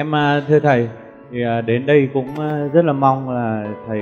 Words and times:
Em 0.00 0.14
à, 0.14 0.42
thưa 0.48 0.60
thầy, 0.60 0.88
thì 1.30 1.42
à, 1.44 1.60
đến 1.60 1.86
đây 1.86 2.08
cũng 2.14 2.40
à, 2.40 2.68
rất 2.72 2.84
là 2.84 2.92
mong 2.92 3.30
là 3.30 3.66
thầy 3.88 4.00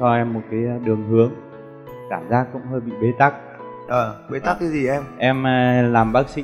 cho 0.00 0.14
em 0.14 0.32
một 0.32 0.40
cái 0.50 0.60
đường 0.84 1.04
hướng. 1.10 1.30
Cảm 2.10 2.22
giác 2.30 2.46
cũng 2.52 2.62
hơi 2.70 2.80
bị 2.80 2.92
bế 3.02 3.12
tắc. 3.18 3.34
Ờ, 3.88 4.16
bế 4.30 4.38
tắc 4.38 4.56
cái 4.60 4.68
gì 4.68 4.88
em? 4.88 5.02
Em 5.18 5.44
làm 5.92 6.12
bác 6.12 6.28
sĩ 6.28 6.42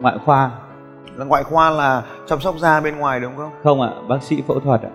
ngoại 0.00 0.18
khoa, 0.24 0.50
Là 1.16 1.24
ngoại 1.24 1.42
khoa 1.42 1.70
là 1.70 2.02
chăm 2.26 2.40
sóc 2.40 2.54
da 2.58 2.80
bên 2.80 2.96
ngoài 2.96 3.20
đúng 3.20 3.36
không? 3.36 3.50
không 3.62 3.80
ạ, 3.80 3.90
bác 4.08 4.22
sĩ 4.22 4.42
phẫu 4.46 4.60
thuật 4.60 4.80
ạ. 4.82 4.90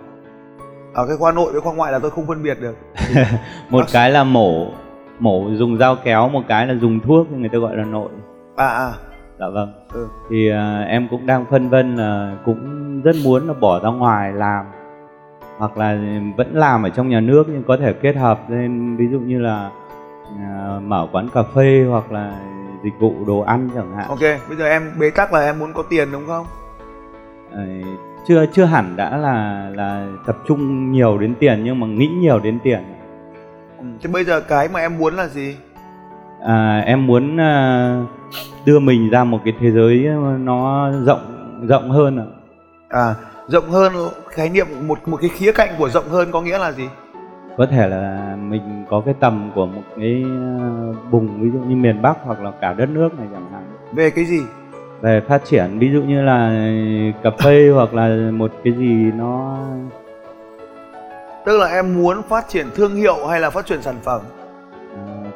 Ở 0.94 1.06
cái 1.06 1.16
khoa 1.16 1.32
nội 1.32 1.52
với 1.52 1.60
khoa 1.60 1.74
ngoại 1.74 1.92
là 1.92 1.98
tôi 1.98 2.10
không 2.10 2.26
phân 2.26 2.42
biệt 2.42 2.58
được. 2.60 2.76
Một 3.70 3.78
Bác 3.78 3.86
cái 3.92 4.10
là 4.10 4.24
mổ, 4.24 4.66
mổ 5.18 5.50
dùng 5.50 5.78
dao 5.78 5.96
kéo, 6.04 6.28
một 6.28 6.42
cái 6.48 6.66
là 6.66 6.74
dùng 6.74 7.00
thuốc 7.00 7.32
người 7.32 7.48
ta 7.48 7.58
gọi 7.58 7.76
là 7.76 7.84
nội. 7.84 8.10
À 8.56 8.66
à, 8.66 8.92
Dạ 9.40 9.48
vâng. 9.48 9.72
ừ. 9.92 10.08
Thì 10.30 10.50
à, 10.50 10.84
em 10.88 11.08
cũng 11.10 11.26
đang 11.26 11.44
phân 11.50 11.68
vân 11.68 11.96
là 11.96 12.36
cũng 12.44 13.00
rất 13.02 13.16
muốn 13.24 13.48
là 13.48 13.54
bỏ 13.60 13.80
ra 13.80 13.88
ngoài 13.88 14.32
làm 14.32 14.64
hoặc 15.58 15.76
là 15.76 15.98
vẫn 16.36 16.54
làm 16.54 16.82
ở 16.82 16.90
trong 16.90 17.08
nhà 17.08 17.20
nước 17.20 17.44
nhưng 17.48 17.62
có 17.62 17.76
thể 17.76 17.92
kết 17.92 18.16
hợp 18.16 18.50
lên 18.50 18.96
ví 18.96 19.08
dụ 19.12 19.18
như 19.18 19.40
là 19.40 19.70
à, 20.40 20.80
mở 20.82 21.06
quán 21.12 21.28
cà 21.34 21.42
phê 21.42 21.86
hoặc 21.90 22.12
là 22.12 22.40
dịch 22.84 22.92
vụ 23.00 23.14
đồ 23.26 23.40
ăn 23.40 23.68
chẳng 23.74 23.96
hạn. 23.96 24.08
Ok, 24.08 24.20
bây 24.48 24.56
giờ 24.56 24.68
em 24.68 24.92
bế 24.98 25.10
tắc 25.10 25.32
là 25.32 25.40
em 25.40 25.58
muốn 25.58 25.72
có 25.72 25.82
tiền 25.90 26.08
đúng 26.12 26.26
không? 26.26 26.46
À, 27.54 27.64
chưa 28.28 28.46
chưa 28.52 28.64
hẳn 28.64 28.96
đã 28.96 29.16
là 29.16 29.70
là 29.74 30.06
tập 30.26 30.36
trung 30.46 30.92
nhiều 30.92 31.18
đến 31.18 31.34
tiền 31.38 31.64
nhưng 31.64 31.80
mà 31.80 31.86
nghĩ 31.86 32.06
nhiều 32.06 32.40
đến 32.40 32.58
tiền. 32.62 32.80
Ừ. 33.78 33.84
Thế 34.02 34.10
bây 34.12 34.24
giờ 34.24 34.40
cái 34.40 34.68
mà 34.68 34.80
em 34.80 34.98
muốn 34.98 35.14
là 35.14 35.28
gì? 35.28 35.56
À, 36.46 36.82
em 36.86 37.06
muốn 37.06 37.40
à, 37.40 38.02
đưa 38.64 38.78
mình 38.78 39.10
ra 39.10 39.24
một 39.24 39.40
cái 39.44 39.54
thế 39.60 39.70
giới 39.70 40.08
nó 40.38 40.90
rộng 41.04 41.56
rộng 41.68 41.90
hơn 41.90 42.18
ạ. 42.18 42.26
À, 42.88 43.14
rộng 43.48 43.70
hơn 43.70 43.92
khái 44.28 44.48
niệm 44.48 44.66
một 44.86 45.08
một 45.08 45.16
cái 45.20 45.30
khía 45.30 45.52
cạnh 45.52 45.68
của 45.78 45.88
rộng 45.88 46.08
hơn 46.08 46.28
có 46.32 46.42
nghĩa 46.42 46.58
là 46.58 46.72
gì? 46.72 46.88
có 47.56 47.66
thể 47.66 47.88
là 47.88 48.36
mình 48.48 48.84
có 48.90 49.02
cái 49.04 49.14
tầm 49.20 49.50
của 49.54 49.66
một 49.66 49.82
cái 49.96 50.24
ờ, 50.60 50.92
vùng 51.10 51.40
ví 51.42 51.50
dụ 51.50 51.58
như 51.58 51.76
miền 51.76 52.02
Bắc 52.02 52.16
hoặc 52.24 52.40
là 52.40 52.50
cả 52.60 52.72
đất 52.72 52.88
nước 52.88 53.18
này 53.18 53.26
chẳng 53.32 53.52
hạn 53.52 53.62
Về 53.92 54.10
cái 54.10 54.24
gì? 54.24 54.40
về 55.00 55.20
phát 55.28 55.44
triển 55.44 55.78
ví 55.78 55.90
dụ 55.92 56.02
như 56.02 56.22
là 56.22 56.50
cà 57.22 57.30
phê 57.38 57.70
hoặc 57.74 57.94
là 57.94 58.30
một 58.30 58.52
cái 58.64 58.72
gì 58.72 59.12
nó 59.16 59.58
Tức 61.44 61.58
là 61.58 61.66
em 61.66 62.02
muốn 62.02 62.22
phát 62.22 62.48
triển 62.48 62.66
thương 62.74 62.94
hiệu 62.94 63.26
hay 63.26 63.40
là 63.40 63.50
phát 63.50 63.66
triển 63.66 63.82
sản 63.82 63.96
phẩm? 64.02 64.20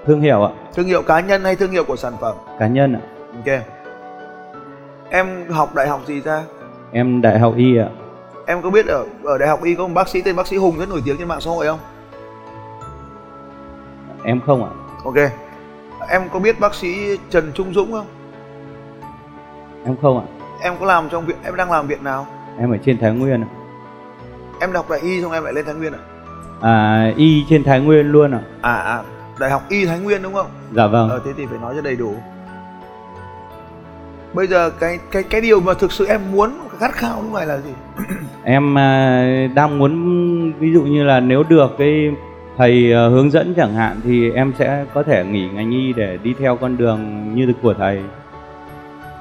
Thương 0.06 0.20
hiệu 0.20 0.44
ạ 0.44 0.50
Thương 0.74 0.86
hiệu 0.86 1.02
cá 1.02 1.20
nhân 1.20 1.44
hay 1.44 1.56
thương 1.56 1.70
hiệu 1.70 1.84
của 1.84 1.96
sản 1.96 2.12
phẩm? 2.20 2.36
cá 2.58 2.66
nhân 2.66 2.92
ạ 2.94 3.00
Ok. 3.36 3.60
Em 5.10 5.50
học 5.50 5.74
đại 5.74 5.88
học 5.88 6.00
gì 6.06 6.20
ra? 6.20 6.42
em 6.92 7.20
đại 7.22 7.38
học 7.38 7.54
y 7.56 7.76
ạ 7.78 7.88
Em 8.46 8.62
có 8.62 8.70
biết 8.70 8.86
ở 8.86 9.04
ở 9.24 9.38
đại 9.38 9.48
học 9.48 9.62
y 9.62 9.74
có 9.74 9.86
một 9.86 9.94
bác 9.94 10.08
sĩ 10.08 10.22
tên 10.22 10.36
bác 10.36 10.46
sĩ 10.46 10.56
Hùng 10.56 10.78
rất 10.78 10.88
nổi 10.88 11.02
tiếng 11.04 11.16
trên 11.18 11.28
mạng 11.28 11.40
xã 11.40 11.50
hội 11.50 11.66
không? 11.66 11.78
em 14.24 14.40
không 14.46 14.64
ạ 14.64 14.70
Ok. 15.04 15.14
Em 16.08 16.22
có 16.32 16.38
biết 16.38 16.60
bác 16.60 16.74
sĩ 16.74 17.18
Trần 17.30 17.52
Trung 17.54 17.74
Dũng 17.74 17.92
không? 17.92 18.06
em 19.84 19.96
không 20.02 20.18
ạ 20.18 20.24
Em 20.60 20.74
có 20.80 20.86
làm 20.86 21.08
trong 21.08 21.26
viện 21.26 21.36
em 21.44 21.56
đang 21.56 21.70
làm 21.72 21.86
viện 21.86 22.04
nào? 22.04 22.26
em 22.58 22.70
ở 22.70 22.76
trên 22.84 22.98
Thái 22.98 23.10
Nguyên 23.10 23.42
ạ 23.42 23.48
Em 24.60 24.72
học 24.72 24.90
đại 24.90 25.00
y 25.00 25.22
xong 25.22 25.32
em 25.32 25.44
lại 25.44 25.52
lên 25.52 25.64
Thái 25.64 25.74
Nguyên 25.74 25.92
à? 25.92 25.98
à 26.60 27.10
y 27.16 27.44
trên 27.48 27.64
Thái 27.64 27.80
Nguyên 27.80 28.06
luôn 28.12 28.32
ạ 28.34 28.40
À 28.60 28.72
à, 28.74 29.02
đại 29.38 29.50
học 29.50 29.62
y 29.68 29.86
Thái 29.86 29.98
Nguyên 29.98 30.22
đúng 30.22 30.34
không? 30.34 30.46
dạ 30.72 30.86
vâng 30.86 31.10
Ờ 31.10 31.20
thế 31.24 31.30
thì 31.36 31.46
phải 31.46 31.58
nói 31.58 31.74
cho 31.76 31.82
đầy 31.82 31.96
đủ. 31.96 32.14
Bây 34.34 34.46
giờ 34.46 34.70
cái 34.80 34.98
cái 35.10 35.22
cái 35.22 35.40
điều 35.40 35.60
mà 35.60 35.74
thực 35.74 35.92
sự 35.92 36.06
em 36.06 36.20
muốn 36.32 36.50
khát 36.78 36.92
khao 36.92 37.22
lúc 37.22 37.32
này 37.32 37.46
là 37.46 37.58
gì? 37.58 37.70
em 38.44 38.78
à, 38.78 39.48
đang 39.54 39.78
muốn 39.78 39.92
ví 40.52 40.72
dụ 40.72 40.82
như 40.82 41.04
là 41.04 41.20
nếu 41.20 41.42
được 41.42 41.74
cái 41.78 42.10
thầy 42.56 42.92
à, 42.92 43.08
hướng 43.08 43.30
dẫn 43.30 43.54
chẳng 43.54 43.74
hạn 43.74 44.00
thì 44.04 44.30
em 44.30 44.52
sẽ 44.58 44.84
có 44.94 45.02
thể 45.02 45.24
nghỉ 45.24 45.48
ngành 45.48 45.70
y 45.70 45.92
để 45.92 46.18
đi 46.22 46.34
theo 46.38 46.56
con 46.56 46.76
đường 46.76 47.34
như 47.34 47.52
của 47.62 47.74
thầy 47.74 48.02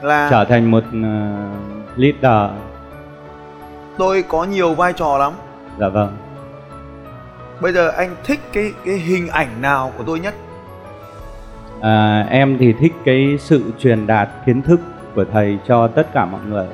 Là 0.02 0.28
trở 0.32 0.46
thành 0.46 0.72
một 0.72 0.84
uh, 0.88 2.00
leader 2.00 2.52
tôi 3.98 4.24
có 4.28 4.44
nhiều 4.44 4.74
vai 4.74 4.94
trò 4.94 5.18
lắm. 5.18 5.34
dạ 5.80 5.90
vâng 5.90 6.18
Bây 7.64 7.74
giờ 7.74 7.90
anh 7.90 8.16
thích 8.24 8.40
cái 8.54 8.74
cái 8.86 8.96
hình 8.96 9.28
ảnh 9.28 9.62
nào 9.62 9.92
của 9.98 10.04
tôi 10.04 10.20
nhất? 10.20 10.34
à, 11.82 12.26
em 12.30 12.58
thì 12.60 12.74
thích 12.74 12.94
cái 13.06 13.38
sự 13.40 13.64
truyền 13.80 14.08
đạt 14.08 14.30
kiến 14.46 14.62
thức 14.62 14.80
của 15.16 15.26
thầy 15.32 15.58
cho 15.68 15.88
tất 15.88 16.08
cả 16.14 16.26
mọi 16.26 16.42
người 16.50 16.66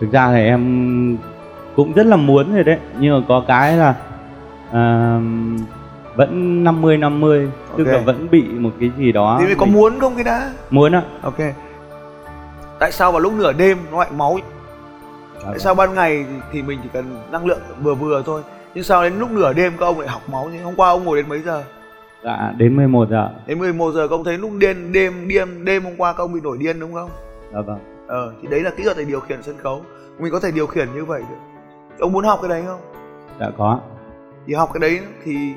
thực 0.00 0.12
ra 0.12 0.32
thì 0.32 0.44
em 0.44 1.18
cũng 1.76 1.92
rất 1.92 2.06
là 2.06 2.16
muốn 2.16 2.54
rồi 2.54 2.64
đấy 2.64 2.78
nhưng 2.98 3.20
mà 3.20 3.24
có 3.28 3.42
cái 3.48 3.76
là 3.76 3.94
à, 4.72 5.18
vẫn 6.16 6.64
50 6.64 6.96
50 6.98 7.48
tức 7.76 7.84
Ok. 7.86 7.92
là 7.94 8.00
vẫn 8.00 8.28
bị 8.30 8.42
một 8.48 8.70
cái 8.80 8.90
gì 8.98 9.12
đó 9.12 9.40
Thì 9.48 9.54
có 9.54 9.64
mình- 9.66 9.74
muốn 9.74 10.00
không 10.00 10.14
cái 10.14 10.24
đã? 10.24 10.50
muốn 10.70 10.92
ạ 10.94 11.02
Ok. 11.22 11.38
Tại 12.80 12.92
sao 12.92 13.12
vào 13.12 13.20
lúc 13.20 13.32
nửa 13.32 13.52
đêm 13.52 13.78
nó 13.92 13.98
lại 13.98 14.10
máu? 14.16 14.38
Dạ 15.34 15.42
Tại 15.46 15.58
sao 15.58 15.74
ban 15.74 15.94
ngày 15.94 16.24
thì 16.52 16.62
mình 16.62 16.78
chỉ 16.82 16.88
cần 16.92 17.04
năng 17.32 17.46
lượng 17.46 17.60
vừa 17.82 17.94
vừa 17.94 18.22
thôi. 18.26 18.42
Nhưng 18.74 18.84
sao 18.84 19.02
đến 19.02 19.18
lúc 19.18 19.30
nửa 19.30 19.52
đêm 19.52 19.72
các 19.78 19.86
ông 19.86 19.98
lại 20.00 20.08
học 20.08 20.22
máu 20.28 20.48
như 20.52 20.62
hôm 20.62 20.74
qua 20.76 20.88
ông 20.88 21.04
ngồi 21.04 21.16
đến 21.16 21.28
mấy 21.28 21.40
giờ? 21.40 21.64
dạ 22.24 22.52
đến 22.58 22.76
11 22.76 23.08
giờ 23.10 23.30
Đến 23.46 23.58
11 23.58 23.92
giờ 23.92 24.08
các 24.08 24.14
ông 24.14 24.24
thấy 24.24 24.38
lúc 24.38 24.50
đêm 24.58 24.92
đêm 24.92 25.28
đêm 25.28 25.64
đêm 25.64 25.84
hôm 25.84 25.92
qua 25.98 26.12
các 26.12 26.18
ông 26.18 26.32
bị 26.32 26.40
nổi 26.40 26.56
điên 26.60 26.80
đúng 26.80 26.94
không? 26.94 27.10
dạ 27.52 27.60
vâng 27.60 27.78
Ờ 28.08 28.32
thì 28.42 28.48
đấy 28.48 28.60
là 28.60 28.70
kỹ 28.70 28.82
thuật 28.84 28.96
để 28.96 29.04
điều 29.04 29.20
khiển 29.20 29.42
sân 29.42 29.56
khấu. 29.62 29.82
Mình 30.18 30.32
có 30.32 30.40
thể 30.40 30.50
điều 30.50 30.66
khiển 30.66 30.88
như 30.94 31.04
vậy 31.04 31.22
được. 31.30 31.36
Ông 31.98 32.12
muốn 32.12 32.24
học 32.24 32.38
cái 32.42 32.48
đấy 32.48 32.62
không? 32.66 32.80
dạ 33.40 33.46
có 33.58 33.80
Thì 34.46 34.54
học 34.54 34.70
cái 34.72 34.80
đấy 34.80 35.00
thì 35.24 35.52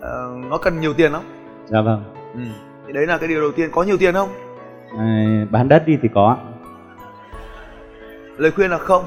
ờ, 0.00 0.34
nó 0.50 0.58
cần 0.58 0.80
nhiều 0.80 0.92
tiền 0.94 1.12
lắm. 1.12 1.22
dạ 1.66 1.80
vâng 1.80 2.04
Ừ. 2.34 2.40
Thì 2.86 2.92
đấy 2.92 3.06
là 3.06 3.18
cái 3.18 3.28
điều 3.28 3.40
đầu 3.40 3.52
tiên. 3.52 3.70
Có 3.72 3.82
nhiều 3.82 3.96
tiền 3.98 4.14
không? 4.14 4.28
à, 4.98 5.06
bán 5.50 5.68
đất 5.68 5.82
đi 5.86 5.98
thì 6.02 6.08
có 6.14 6.36
Lời 8.36 8.50
khuyên 8.50 8.70
là 8.70 8.78
không. 8.78 9.04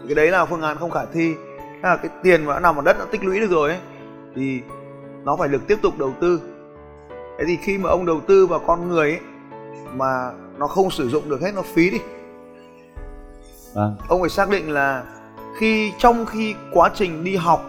Thì 0.00 0.06
cái 0.08 0.14
đấy 0.14 0.30
là 0.30 0.44
phương 0.44 0.62
án 0.62 0.76
không 0.76 0.90
khả 0.90 1.04
thi. 1.12 1.34
Thế 1.82 1.88
là 1.88 1.96
cái 1.96 2.10
tiền 2.22 2.44
mà 2.44 2.52
đã 2.52 2.60
nằm 2.60 2.76
ở 2.76 2.82
đất 2.82 2.98
đã 2.98 3.04
tích 3.10 3.24
lũy 3.24 3.40
được 3.40 3.50
rồi 3.50 3.68
ấy 3.68 3.78
thì 4.36 4.60
nó 5.24 5.36
phải 5.36 5.48
được 5.48 5.66
tiếp 5.66 5.78
tục 5.82 5.98
đầu 5.98 6.14
tư. 6.20 6.40
Thế 7.38 7.44
thì 7.46 7.56
khi 7.56 7.78
mà 7.78 7.90
ông 7.90 8.06
đầu 8.06 8.20
tư 8.20 8.46
vào 8.46 8.60
con 8.66 8.88
người 8.88 9.10
ấy 9.10 9.20
mà 9.94 10.30
nó 10.58 10.66
không 10.66 10.90
sử 10.90 11.08
dụng 11.08 11.28
được 11.28 11.40
hết 11.40 11.54
nó 11.54 11.62
phí 11.62 11.90
đi. 11.90 11.98
vâng 13.74 13.96
Ông 14.08 14.20
phải 14.20 14.30
xác 14.30 14.48
định 14.48 14.70
là 14.70 15.04
khi 15.58 15.92
trong 15.98 16.26
khi 16.26 16.54
quá 16.72 16.90
trình 16.94 17.24
đi 17.24 17.36
học 17.36 17.64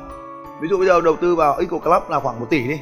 ví 0.62 0.68
dụ 0.68 0.78
bây 0.78 0.88
giờ 0.88 1.02
đầu 1.02 1.16
tư 1.16 1.36
vào 1.36 1.58
Eco 1.60 1.78
Club 1.78 2.04
là 2.10 2.20
khoảng 2.20 2.40
1 2.40 2.46
tỷ 2.50 2.68
đi 2.68 2.80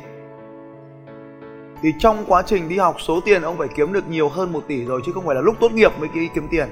thì 1.81 1.93
trong 1.99 2.25
quá 2.27 2.43
trình 2.45 2.69
đi 2.69 2.77
học 2.77 2.95
số 3.01 3.19
tiền 3.25 3.41
ông 3.41 3.57
phải 3.57 3.67
kiếm 3.75 3.93
được 3.93 4.07
nhiều 4.09 4.29
hơn 4.29 4.53
1 4.53 4.63
tỷ 4.67 4.85
rồi 4.85 5.01
chứ 5.05 5.11
không 5.11 5.25
phải 5.25 5.35
là 5.35 5.41
lúc 5.41 5.55
tốt 5.59 5.71
nghiệp 5.71 5.91
mới 5.99 6.09
kiếm 6.33 6.47
tiền 6.51 6.69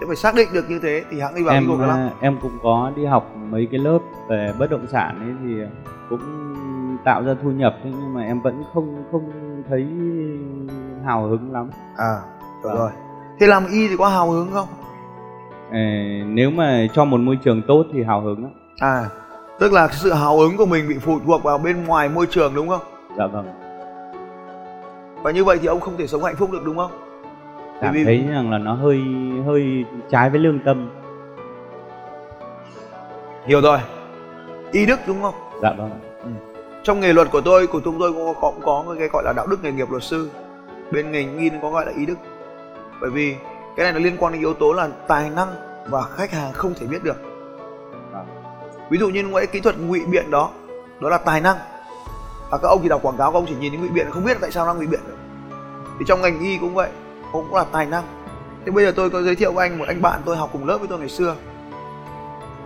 thế 0.00 0.06
phải 0.06 0.16
xác 0.16 0.34
định 0.34 0.48
được 0.52 0.70
như 0.70 0.78
thế 0.82 1.04
thì 1.10 1.20
hãng 1.20 1.34
đi 1.34 1.42
vào 1.42 1.54
em 1.54 1.62
Eco 1.62 1.74
Club 1.76 1.88
à, 1.90 2.10
em 2.20 2.38
cũng 2.42 2.58
có 2.62 2.92
đi 2.96 3.04
học 3.06 3.30
mấy 3.50 3.68
cái 3.70 3.80
lớp 3.80 3.98
về 4.28 4.52
bất 4.58 4.70
động 4.70 4.86
sản 4.92 5.20
ấy 5.20 5.34
thì 5.44 5.62
cũng 6.10 6.20
tạo 7.04 7.22
ra 7.22 7.34
thu 7.42 7.50
nhập 7.50 7.74
nhưng 7.84 8.14
mà 8.14 8.22
em 8.22 8.40
vẫn 8.40 8.64
không 8.74 9.04
không 9.12 9.30
thấy 9.68 9.86
hào 11.06 11.26
hứng 11.28 11.52
lắm. 11.52 11.70
À 11.96 12.16
được 12.62 12.68
Vâng. 12.68 12.76
rồi. 12.78 12.90
Thế 13.40 13.46
làm 13.46 13.66
y 13.66 13.88
thì 13.88 13.96
có 13.96 14.08
hào 14.08 14.30
hứng 14.30 14.50
không? 14.52 14.68
Ờ, 15.72 15.78
nếu 16.26 16.50
mà 16.50 16.86
cho 16.94 17.04
một 17.04 17.20
môi 17.20 17.38
trường 17.44 17.62
tốt 17.68 17.84
thì 17.92 18.02
hào 18.02 18.20
hứng 18.20 18.44
á. 18.44 18.50
à 18.80 19.04
tức 19.58 19.72
là 19.72 19.88
sự 19.88 20.12
hào 20.12 20.38
hứng 20.38 20.56
của 20.56 20.66
mình 20.66 20.88
bị 20.88 20.98
phụ 20.98 21.18
thuộc 21.26 21.42
vào 21.42 21.58
bên 21.58 21.84
ngoài 21.86 22.08
môi 22.08 22.26
trường 22.26 22.54
đúng 22.54 22.68
không? 22.68 22.80
Dạ 23.18 23.26
vâng. 23.26 23.46
Và 25.22 25.30
như 25.30 25.44
vậy 25.44 25.58
thì 25.60 25.66
ông 25.66 25.80
không 25.80 25.96
thể 25.98 26.06
sống 26.06 26.24
hạnh 26.24 26.36
phúc 26.36 26.50
được 26.52 26.62
đúng 26.64 26.76
không 26.76 26.90
cảm 27.80 27.94
vì- 27.94 28.04
thấy 28.04 28.24
rằng 28.30 28.50
là 28.50 28.58
nó 28.58 28.74
hơi 28.74 29.00
hơi 29.46 29.84
trái 30.10 30.30
với 30.30 30.40
lương 30.40 30.58
tâm. 30.58 30.90
Hiểu 33.46 33.60
rồi. 33.60 33.78
Y 34.72 34.86
đức 34.86 34.98
đúng 35.06 35.22
không? 35.22 35.34
Dạ 35.62 35.72
vâng. 35.78 35.90
Trong 36.82 37.00
nghề 37.00 37.12
luật 37.12 37.30
của 37.32 37.40
tôi 37.40 37.66
của 37.66 37.80
chúng 37.84 37.98
tôi 37.98 38.12
cũng 38.12 38.34
có, 38.40 38.50
cũng 38.50 38.62
có 38.64 38.94
cái 38.98 39.08
gọi 39.08 39.22
là 39.24 39.32
đạo 39.36 39.46
đức 39.46 39.64
nghề 39.64 39.72
nghiệp 39.72 39.90
luật 39.90 40.02
sư. 40.02 40.30
Bên 40.90 41.12
ngành 41.12 41.38
nghi 41.38 41.50
có 41.62 41.70
gọi 41.70 41.86
là 41.86 41.92
ý 41.96 42.06
đức. 42.06 42.18
Bởi 43.00 43.10
vì 43.10 43.36
cái 43.76 43.84
này 43.84 43.92
nó 43.92 43.98
liên 43.98 44.16
quan 44.18 44.32
đến 44.32 44.42
yếu 44.42 44.54
tố 44.54 44.72
là 44.72 44.88
tài 45.08 45.30
năng 45.30 45.48
và 45.88 46.02
khách 46.02 46.30
hàng 46.30 46.52
không 46.52 46.74
thể 46.74 46.86
biết 46.86 47.04
được. 47.04 47.16
Vâng. 48.12 48.26
ví 48.90 48.98
dụ 48.98 49.08
như 49.08 49.24
cái 49.34 49.46
kỹ 49.46 49.60
thuật 49.60 49.78
ngụy 49.78 50.00
biện 50.06 50.30
đó 50.30 50.50
đó 51.00 51.08
là 51.08 51.18
tài 51.18 51.40
năng. 51.40 51.56
Và 52.50 52.58
các 52.58 52.68
ông 52.68 52.80
thì 52.82 52.88
đọc 52.88 53.02
quảng 53.02 53.16
cáo 53.16 53.32
các 53.32 53.38
ông 53.38 53.46
chỉ 53.48 53.54
nhìn 53.60 53.72
đến 53.72 53.80
ngụy 53.80 53.90
biện 53.90 54.06
không 54.10 54.24
biết 54.24 54.36
tại 54.40 54.50
sao 54.50 54.66
nó 54.66 54.74
ngụy 54.74 54.86
biện 54.86 55.00
được. 55.06 55.16
Thì 55.98 56.04
trong 56.08 56.20
ngành 56.22 56.40
y 56.40 56.58
cũng 56.58 56.74
vậy 56.74 56.90
cũng 57.32 57.54
là 57.54 57.64
tài 57.64 57.86
năng. 57.86 58.04
Thế 58.64 58.72
bây 58.72 58.84
giờ 58.84 58.92
tôi 58.96 59.10
có 59.10 59.22
giới 59.22 59.36
thiệu 59.36 59.52
với 59.52 59.68
anh 59.68 59.78
một 59.78 59.84
anh 59.88 60.02
bạn 60.02 60.20
tôi 60.24 60.36
học 60.36 60.50
cùng 60.52 60.66
lớp 60.66 60.78
với 60.78 60.88
tôi 60.88 60.98
ngày 60.98 61.08
xưa. 61.08 61.36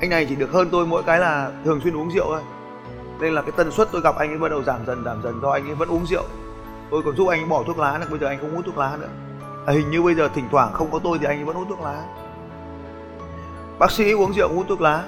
Anh 0.01 0.11
này 0.11 0.27
chỉ 0.29 0.37
được 0.37 0.53
hơn 0.53 0.69
tôi 0.71 0.87
mỗi 0.87 1.03
cái 1.03 1.19
là 1.19 1.51
thường 1.65 1.81
xuyên 1.81 1.97
uống 1.97 2.11
rượu 2.11 2.25
thôi. 2.27 2.41
Nên 3.21 3.35
là 3.35 3.43
cái 3.43 3.53
tần 3.57 3.71
suất 3.71 3.89
tôi 3.93 4.01
gặp 4.01 4.17
anh 4.17 4.31
ấy 4.31 4.39
bắt 4.39 4.49
đầu 4.51 4.63
giảm 4.63 4.87
dần 4.87 5.05
giảm 5.05 5.23
dần 5.23 5.41
do 5.43 5.51
anh 5.51 5.69
ấy 5.69 5.75
vẫn 5.75 5.89
uống 5.89 6.07
rượu. 6.07 6.25
Tôi 6.91 7.03
còn 7.05 7.17
giúp 7.17 7.29
anh 7.29 7.41
ấy 7.41 7.49
bỏ 7.49 7.63
thuốc 7.67 7.79
lá 7.79 7.99
được 7.99 8.07
bây 8.11 8.19
giờ 8.19 8.27
anh 8.27 8.39
không 8.41 8.55
hút 8.55 8.65
thuốc 8.67 8.79
lá 8.79 8.97
nữa. 9.01 9.09
À, 9.67 9.73
hình 9.73 9.91
như 9.91 10.03
bây 10.03 10.15
giờ 10.15 10.29
thỉnh 10.35 10.49
thoảng 10.51 10.73
không 10.73 10.91
có 10.91 10.99
tôi 10.99 11.19
thì 11.19 11.27
anh 11.27 11.39
ấy 11.39 11.45
vẫn 11.45 11.57
hút 11.57 11.67
thuốc 11.69 11.81
lá. 11.81 12.03
Bác 13.79 13.91
sĩ 13.91 14.13
uống 14.13 14.33
rượu 14.33 14.49
hút 14.55 14.67
thuốc 14.69 14.81
lá. 14.81 15.05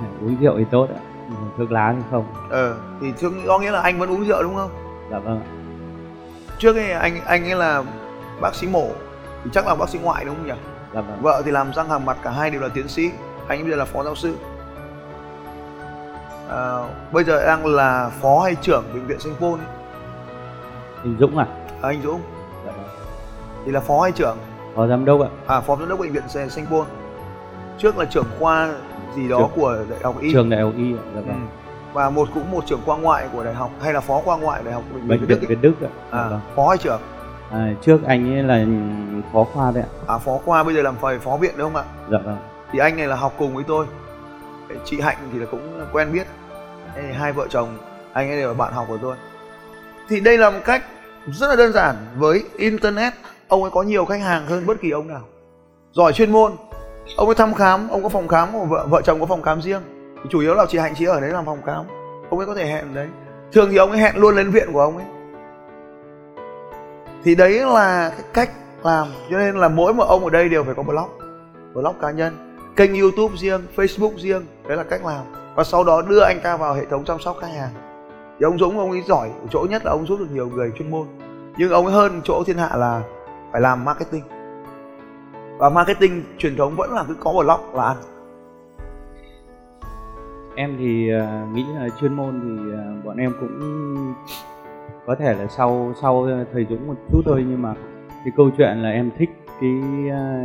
Uống 0.22 0.36
rượu 0.40 0.54
thì 0.58 0.64
tốt 0.70 0.88
ạ 0.94 1.00
thuốc 1.58 1.72
lá 1.72 1.94
thì 1.96 2.02
không. 2.10 2.24
Ờ 2.50 2.76
thì 3.00 3.12
trước 3.20 3.32
có 3.46 3.58
nghĩa 3.58 3.70
là 3.70 3.80
anh 3.80 3.98
vẫn 3.98 4.10
uống 4.10 4.24
rượu 4.24 4.42
đúng 4.42 4.54
không? 4.54 4.70
Dạ 5.10 5.18
vâng 5.18 5.40
trước 6.58 6.76
ấy 6.76 6.92
anh 6.92 7.20
anh 7.24 7.44
ấy 7.44 7.56
là 7.56 7.82
bác 8.40 8.54
sĩ 8.54 8.66
mổ. 8.66 8.86
Thì 9.44 9.50
chắc 9.52 9.66
là 9.66 9.74
bác 9.74 9.88
sĩ 9.88 9.98
ngoại 9.98 10.24
đúng 10.24 10.34
không 10.36 10.46
nhỉ? 10.46 10.52
Dạ 10.94 11.00
vâng. 11.00 11.18
Vợ 11.22 11.42
thì 11.44 11.50
làm 11.50 11.72
răng 11.72 11.88
hàm 11.88 12.04
mặt 12.04 12.16
cả 12.22 12.30
hai 12.30 12.50
đều 12.50 12.60
là 12.60 12.68
tiến 12.68 12.88
sĩ. 12.88 13.10
Anh 13.48 13.62
bây 13.62 13.70
giờ 13.70 13.76
là 13.76 13.84
phó 13.84 14.04
giáo 14.04 14.14
sư. 14.14 14.34
À, 16.50 16.76
bây 17.12 17.24
giờ 17.24 17.46
đang 17.46 17.66
là 17.66 18.10
phó 18.20 18.40
hay 18.40 18.54
trưởng 18.54 18.84
bệnh 18.94 19.06
viện 19.06 19.20
Sanh 19.20 19.34
Pôn? 19.40 19.58
Anh 21.02 21.16
Dũng 21.20 21.38
à? 21.38 21.46
À, 21.82 21.88
anh 21.88 22.02
Dũng. 22.02 22.20
Dạ 22.66 22.72
vâng. 22.72 22.86
Thì 23.64 23.72
là 23.72 23.80
phó 23.80 24.00
hay 24.00 24.12
trưởng? 24.12 24.36
Phó 24.74 24.86
giám 24.86 25.04
đốc 25.04 25.20
ạ. 25.20 25.28
À 25.46 25.60
phó 25.60 25.76
giám 25.76 25.88
đốc 25.88 25.98
bệnh 25.98 26.12
viện 26.12 26.28
Sanh 26.28 26.66
Pôn. 26.70 26.86
Trước 27.78 27.98
là 27.98 28.04
trưởng 28.04 28.26
khoa 28.38 28.68
gì 29.16 29.28
đó 29.28 29.38
Trưởng- 29.38 29.50
của 29.54 29.76
đại 29.90 29.98
học 30.02 30.14
y. 30.20 30.32
Trường 30.32 30.50
đại 30.50 30.60
học 30.62 30.72
y 30.76 30.94
ạ 30.94 31.02
dạ 31.14 31.20
ừ. 31.20 31.26
vâng 31.26 31.48
và 31.92 32.10
một 32.10 32.28
cũng 32.34 32.50
một 32.50 32.66
trưởng 32.66 32.80
khoa 32.86 32.96
ngoại 32.96 33.28
của 33.32 33.44
đại 33.44 33.54
học 33.54 33.70
hay 33.80 33.92
là 33.92 34.00
phó 34.00 34.20
khoa 34.20 34.36
ngoại 34.36 34.62
đại 34.64 34.74
học 34.74 34.82
bệnh 34.92 35.08
viện 35.08 35.20
viện 35.26 35.28
Đức. 35.40 35.46
Việt 35.48 35.58
Đức 35.62 35.74
ạ. 35.82 35.88
Dạ 36.12 36.18
à, 36.18 36.28
vâng. 36.28 36.40
phó 36.56 36.68
hay 36.68 36.78
trưởng 36.78 37.00
à, 37.50 37.68
trước 37.82 38.00
anh 38.06 38.32
ấy 38.32 38.42
là 38.42 38.64
phó 39.32 39.44
khoa 39.44 39.70
đấy 39.70 39.82
ạ. 39.82 39.90
À 40.06 40.18
phó 40.18 40.38
khoa 40.44 40.62
bây 40.62 40.74
giờ 40.74 40.82
làm 40.82 40.96
phó 40.96 41.12
phó 41.24 41.36
viện 41.36 41.54
đúng 41.56 41.72
không 41.72 41.82
ạ? 41.82 41.84
Dạ 42.10 42.18
vâng. 42.24 42.36
Thì 42.72 42.78
anh 42.78 42.96
này 42.96 43.06
là 43.06 43.16
học 43.16 43.34
cùng 43.38 43.54
với 43.54 43.64
tôi. 43.64 43.86
Chị 44.84 45.00
hạnh 45.00 45.16
thì 45.32 45.38
là 45.38 45.46
cũng 45.50 45.84
quen 45.92 46.12
biết. 46.12 46.26
Hai 47.12 47.32
vợ 47.32 47.46
chồng 47.50 47.68
anh 48.12 48.30
ấy 48.30 48.36
đều 48.36 48.48
là 48.48 48.54
bạn 48.54 48.72
học 48.72 48.86
của 48.88 48.98
tôi. 49.02 49.16
Thì 50.08 50.20
đây 50.20 50.38
là 50.38 50.50
một 50.50 50.60
cách 50.64 50.82
rất 51.26 51.48
là 51.48 51.56
đơn 51.56 51.72
giản 51.72 51.96
với 52.16 52.44
internet. 52.56 53.12
Ông 53.48 53.62
ấy 53.62 53.70
có 53.70 53.82
nhiều 53.82 54.04
khách 54.04 54.20
hàng 54.20 54.46
hơn 54.46 54.66
bất 54.66 54.80
kỳ 54.80 54.90
ông 54.90 55.08
nào. 55.08 55.22
Giỏi 55.92 56.12
chuyên 56.12 56.32
môn. 56.32 56.52
Ông 57.16 57.28
ấy 57.28 57.34
thăm 57.34 57.54
khám 57.54 57.88
ông 57.88 58.02
có 58.02 58.08
phòng 58.08 58.28
khám 58.28 58.52
của 58.52 58.64
vợ 58.64 58.86
vợ 58.86 59.02
chồng 59.02 59.20
có 59.20 59.26
phòng 59.26 59.42
khám 59.42 59.62
riêng. 59.62 59.82
Chủ 60.30 60.40
yếu 60.40 60.54
là 60.54 60.66
chị 60.68 60.78
hạnh 60.78 60.94
chị 60.96 61.04
ở 61.04 61.20
đấy 61.20 61.30
làm 61.30 61.46
phòng 61.46 61.62
khám. 61.66 61.84
Ông 62.30 62.38
ấy 62.38 62.46
có 62.46 62.54
thể 62.54 62.66
hẹn 62.66 62.94
đấy. 62.94 63.08
Thường 63.52 63.68
thì 63.70 63.76
ông 63.76 63.90
ấy 63.90 64.00
hẹn 64.00 64.16
luôn 64.16 64.36
lên 64.36 64.50
viện 64.50 64.72
của 64.72 64.80
ông 64.80 64.96
ấy 64.96 65.06
thì 67.24 67.34
đấy 67.34 67.52
là 67.52 68.10
cái 68.10 68.24
cách 68.34 68.50
làm, 68.84 69.08
cho 69.30 69.38
nên 69.38 69.56
là 69.56 69.68
mỗi 69.68 69.94
một 69.94 70.04
ông 70.04 70.24
ở 70.24 70.30
đây 70.30 70.48
đều 70.48 70.64
phải 70.64 70.74
có 70.74 70.82
blog 70.82 71.08
blog 71.74 71.94
cá 72.00 72.10
nhân, 72.10 72.54
kênh 72.76 73.00
youtube 73.00 73.36
riêng, 73.36 73.60
facebook 73.76 74.16
riêng, 74.16 74.46
đấy 74.68 74.76
là 74.76 74.84
cách 74.84 75.04
làm. 75.04 75.24
Và 75.54 75.64
sau 75.64 75.84
đó 75.84 76.02
đưa 76.02 76.20
anh 76.20 76.40
ta 76.42 76.56
vào 76.56 76.74
hệ 76.74 76.84
thống 76.84 77.04
chăm 77.04 77.20
sóc 77.20 77.36
khách 77.40 77.52
hàng. 77.58 77.70
Thì 78.38 78.44
ông 78.44 78.58
dũng, 78.58 78.78
ông 78.78 78.90
ấy 78.90 79.02
giỏi, 79.02 79.28
ở 79.28 79.46
chỗ 79.50 79.66
nhất 79.70 79.84
là 79.84 79.90
ông 79.90 80.06
giúp 80.06 80.18
được 80.18 80.30
nhiều 80.32 80.48
người 80.48 80.72
chuyên 80.78 80.90
môn. 80.90 81.06
Nhưng 81.56 81.70
ông 81.70 81.86
ấy 81.86 81.94
hơn 81.94 82.20
chỗ 82.24 82.42
thiên 82.46 82.58
hạ 82.58 82.70
là 82.76 83.02
phải 83.52 83.60
làm 83.60 83.84
marketing. 83.84 84.22
Và 85.58 85.68
marketing 85.68 86.24
truyền 86.38 86.56
thống 86.56 86.76
vẫn 86.76 86.92
là 86.92 87.04
cứ 87.08 87.14
có 87.20 87.32
blog 87.32 87.74
là 87.74 87.84
ăn. 87.84 87.96
Em 90.54 90.76
thì 90.78 91.12
à, 91.12 91.46
nghĩ 91.54 91.64
là 91.78 91.88
chuyên 92.00 92.14
môn 92.14 92.40
thì 92.42 92.72
à, 92.72 92.84
bọn 93.04 93.16
em 93.16 93.32
cũng 93.40 94.14
có 95.06 95.14
thể 95.14 95.34
là 95.34 95.46
sau 95.46 95.92
sau 96.02 96.28
thầy 96.52 96.66
Dũng 96.70 96.86
một 96.86 96.94
chút 97.12 97.22
thôi 97.24 97.44
nhưng 97.48 97.62
mà 97.62 97.74
cái 98.24 98.32
câu 98.36 98.50
chuyện 98.58 98.82
là 98.82 98.90
em 98.90 99.10
thích 99.18 99.30
cái 99.60 99.80
ờ, 100.10 100.38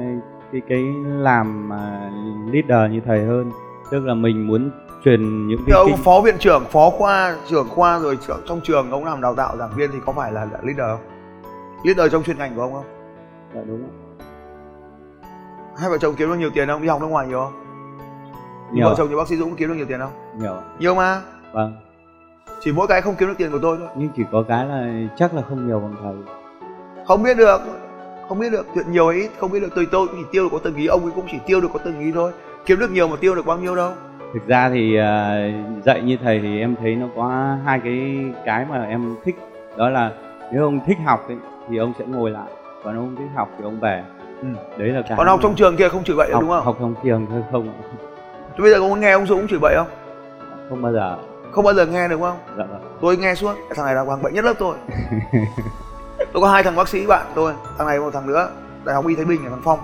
cái 0.51 0.61
cái 0.69 0.83
làm 1.05 1.69
mà 1.69 2.11
leader 2.51 2.91
như 2.91 3.01
thầy 3.05 3.25
hơn. 3.25 3.51
Tức 3.91 4.05
là 4.05 4.13
mình 4.13 4.47
muốn 4.47 4.71
truyền 5.05 5.47
những 5.47 5.59
cái 5.67 5.77
ông 5.77 5.87
kinh 5.87 5.97
phó 5.97 6.21
viện 6.21 6.35
trưởng 6.39 6.63
phó 6.65 6.89
khoa 6.89 7.35
trưởng 7.47 7.69
khoa 7.69 7.99
rồi 7.99 8.17
trưởng 8.27 8.41
trong 8.47 8.61
trường 8.63 8.91
ông 8.91 9.05
làm 9.05 9.21
đào 9.21 9.35
tạo 9.35 9.57
giảng 9.57 9.71
viên 9.75 9.91
thì 9.91 9.97
có 10.05 10.13
phải 10.13 10.31
là, 10.31 10.45
là 10.45 10.59
leader 10.63 10.85
không? 10.85 10.99
Leader 11.83 12.11
trong 12.11 12.23
chuyên 12.23 12.37
ngành 12.37 12.55
của 12.55 12.61
ông 12.61 12.73
không? 12.73 12.85
Dạ 13.55 13.61
đúng 13.67 13.89
hai 15.77 15.89
vợ 15.89 15.97
chồng 15.97 16.15
kiếm 16.17 16.29
được 16.29 16.35
nhiều 16.35 16.49
tiền 16.53 16.67
không? 16.67 16.81
Đi 16.81 16.87
học 16.87 17.01
nước 17.01 17.07
ngoài 17.07 17.27
nhiều 17.27 17.39
không? 17.39 17.53
Nhiều 18.73 18.89
vợ 18.89 18.95
chồng 18.97 19.09
như 19.09 19.17
bác 19.17 19.27
sĩ 19.27 19.35
Dũng 19.35 19.55
kiếm 19.55 19.69
được 19.69 19.75
nhiều 19.75 19.85
tiền 19.85 19.99
không? 19.99 20.11
Nhiều 20.39 20.55
nhiều 20.79 20.95
mà. 20.95 21.21
Vâng 21.53 21.75
chỉ 22.59 22.71
mỗi 22.71 22.87
cái 22.87 23.01
không 23.01 23.15
kiếm 23.15 23.29
được 23.29 23.35
tiền 23.37 23.51
của 23.51 23.59
tôi 23.61 23.77
thôi. 23.79 23.87
Nhưng 23.95 24.09
chỉ 24.15 24.23
có 24.31 24.43
cái 24.47 24.65
là 24.65 24.87
chắc 25.15 25.33
là 25.33 25.41
không 25.41 25.67
nhiều 25.67 25.79
bằng 25.79 25.95
thầy. 26.03 26.33
Không 27.05 27.23
biết 27.23 27.37
được 27.37 27.61
không 28.29 28.39
biết 28.39 28.49
được 28.51 28.65
chuyện 28.75 28.91
nhiều 28.91 29.07
hay 29.07 29.17
ít 29.17 29.29
không 29.39 29.51
biết 29.51 29.59
được. 29.59 29.69
Tôi 29.75 29.87
tôi 29.91 30.07
cũng 30.07 30.17
chỉ 30.17 30.27
tiêu 30.31 30.43
được 30.43 30.49
có 30.51 30.59
từng 30.63 30.75
ý 30.75 30.87
ông 30.87 31.03
ấy 31.03 31.11
cũng 31.15 31.25
chỉ 31.31 31.37
tiêu 31.45 31.61
được 31.61 31.67
có 31.73 31.79
từng 31.85 31.99
ý 31.99 32.11
thôi. 32.11 32.31
Kiếm 32.65 32.79
được 32.79 32.91
nhiều 32.91 33.07
mà 33.07 33.15
tiêu 33.19 33.35
được 33.35 33.45
bao 33.45 33.57
nhiêu 33.57 33.75
đâu. 33.75 33.91
Thực 34.33 34.47
ra 34.47 34.69
thì 34.69 34.95
ờ, 34.95 35.37
dạy 35.85 36.01
như 36.01 36.17
thầy 36.23 36.39
thì 36.39 36.59
em 36.59 36.75
thấy 36.81 36.95
nó 36.95 37.07
có 37.15 37.55
hai 37.65 37.79
cái 37.83 38.25
cái 38.45 38.65
mà 38.69 38.85
em 38.85 39.15
thích. 39.23 39.35
Đó 39.77 39.89
là 39.89 40.11
nếu 40.51 40.63
ông 40.63 40.79
thích 40.85 40.97
học 41.05 41.27
ấy, 41.27 41.37
thì 41.69 41.77
ông 41.77 41.93
sẽ 41.99 42.05
ngồi 42.05 42.31
lại. 42.31 42.51
Còn 42.83 42.97
ông 42.97 43.15
thích 43.15 43.29
học 43.35 43.49
thì 43.57 43.63
ông 43.63 43.79
về. 43.79 44.03
Ừ. 44.41 44.47
đấy 44.77 44.89
là 44.89 45.01
cái 45.01 45.17
còn 45.17 45.27
học 45.27 45.39
trong 45.43 45.55
trường 45.55 45.77
kia 45.77 45.89
không 45.89 46.03
chửi 46.03 46.15
bậy 46.15 46.31
học, 46.31 46.41
đúng 46.41 46.49
không? 46.49 46.65
học 46.65 46.77
trong 46.79 46.95
trường 47.03 47.25
thôi 47.29 47.43
không. 47.51 47.73
Bây 48.57 48.71
giờ 48.71 48.79
có 48.79 48.87
muốn 48.87 48.99
nghe 48.99 49.11
ông 49.11 49.25
Dũng 49.25 49.47
chửi 49.47 49.59
bậy 49.59 49.75
không? 49.75 49.87
Không 50.69 50.81
bao 50.81 50.93
giờ 50.93 51.17
không 51.53 51.65
bao 51.65 51.73
giờ 51.73 51.85
nghe 51.85 52.07
đúng 52.07 52.21
không? 52.21 52.37
Dạ 52.57 52.63
vâng. 52.69 52.97
Tôi 53.01 53.17
nghe 53.17 53.35
suốt. 53.35 53.55
Thằng 53.75 53.85
này 53.85 53.95
là 53.95 54.05
thằng 54.05 54.21
bệnh 54.21 54.33
nhất 54.33 54.45
lớp 54.45 54.53
tôi. 54.59 54.75
Tôi 56.17 56.41
có 56.41 56.49
hai 56.49 56.63
thằng 56.63 56.75
bác 56.75 56.87
sĩ 56.87 57.05
bạn 57.05 57.25
tôi 57.35 57.53
thằng 57.77 57.87
này 57.87 57.99
một 57.99 58.13
thằng 58.13 58.27
nữa 58.27 58.49
đại 58.83 58.95
học 58.95 59.07
y 59.07 59.15
thái 59.15 59.25
bình 59.25 59.43
là 59.43 59.49
thằng 59.49 59.61
phong. 59.63 59.79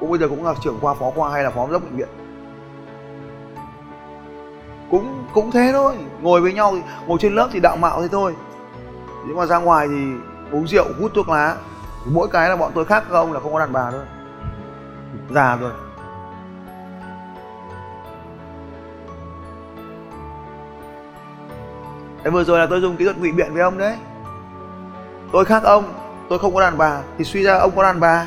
Cũng 0.00 0.10
bây 0.10 0.18
giờ 0.18 0.28
cũng 0.28 0.46
là 0.46 0.54
trưởng 0.60 0.80
khoa 0.80 0.94
phó 0.94 1.10
khoa 1.10 1.30
hay 1.30 1.42
là 1.42 1.50
phó 1.50 1.62
giám 1.62 1.72
đốc 1.72 1.82
bệnh 1.82 1.96
viện. 1.96 2.08
Cũng 4.90 5.24
cũng 5.34 5.50
thế 5.50 5.70
thôi. 5.72 5.94
Ngồi 6.20 6.40
với 6.40 6.52
nhau 6.52 6.74
ngồi 7.06 7.18
trên 7.20 7.34
lớp 7.34 7.48
thì 7.52 7.60
đạo 7.60 7.76
mạo 7.76 8.02
thế 8.02 8.08
thôi. 8.08 8.34
Nhưng 9.26 9.36
mà 9.36 9.46
ra 9.46 9.58
ngoài 9.58 9.88
thì 9.88 10.04
uống 10.52 10.66
rượu 10.66 10.84
hút 11.00 11.10
thuốc 11.14 11.28
lá 11.28 11.56
mỗi 12.06 12.28
cái 12.28 12.48
là 12.48 12.56
bọn 12.56 12.72
tôi 12.74 12.84
khác 12.84 13.04
các 13.08 13.14
ông 13.14 13.32
là 13.32 13.40
không 13.40 13.52
có 13.52 13.58
đàn 13.58 13.72
bà 13.72 13.90
thôi. 13.90 14.04
Già 15.30 15.56
rồi 15.56 15.72
đấy 22.24 22.30
vừa 22.30 22.44
rồi 22.44 22.58
là 22.58 22.66
tôi 22.66 22.80
dùng 22.80 22.96
kỹ 22.96 23.04
thuật 23.04 23.18
ngụy 23.18 23.32
biện 23.32 23.52
với 23.52 23.62
ông 23.62 23.78
đấy. 23.78 23.96
Tôi 25.32 25.44
khác 25.44 25.62
ông, 25.62 25.84
Tôi 26.28 26.38
không 26.38 26.54
có 26.54 26.60
đàn 26.60 26.78
bà, 26.78 27.00
Thì 27.18 27.24
suy 27.24 27.42
ra 27.42 27.58
ông 27.58 27.70
có 27.76 27.82
đàn 27.82 28.00
bà. 28.00 28.26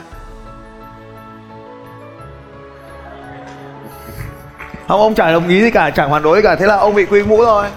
Không 4.88 5.02
ông 5.02 5.16
chả 5.16 5.32
đồng 5.32 5.48
ý 5.48 5.62
gì 5.62 5.72
cả, 5.72 5.90
Chẳng 5.90 6.12
phản 6.12 6.24
đối 6.24 6.38
gì 6.38 6.44
cả. 6.44 6.56
Thế 6.56 6.66
là 6.66 6.76
ông 6.76 6.96
bị 6.96 7.06
quy 7.06 7.24
mũ 7.24 7.42
rồi. 7.42 7.68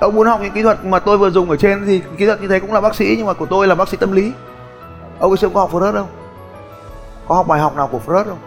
Ông 0.00 0.14
muốn 0.14 0.26
học 0.26 0.40
những 0.42 0.52
kỹ 0.52 0.62
thuật 0.62 0.84
mà 0.84 0.98
tôi 0.98 1.18
vừa 1.18 1.30
dùng 1.30 1.50
ở 1.50 1.56
trên 1.56 1.84
Thì 1.86 2.02
kỹ 2.16 2.26
thuật 2.26 2.40
như 2.40 2.48
thế 2.48 2.60
cũng 2.60 2.72
là 2.72 2.80
bác 2.80 2.94
sĩ, 2.94 3.14
Nhưng 3.16 3.26
mà 3.26 3.32
của 3.32 3.46
tôi 3.46 3.66
là 3.66 3.74
bác 3.74 3.88
sĩ 3.88 3.96
tâm 3.96 4.12
lý. 4.12 4.32
Ông 5.18 5.30
ấy 5.30 5.38
xem 5.38 5.50
có 5.54 5.60
học 5.60 5.72
Freud 5.72 5.92
không? 5.92 6.08
Có 7.28 7.34
học 7.34 7.46
bài 7.46 7.60
học 7.60 7.76
nào 7.76 7.88
của 7.92 8.00
Freud 8.06 8.24
không? 8.24 8.38